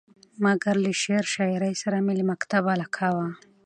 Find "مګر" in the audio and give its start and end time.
0.45-0.75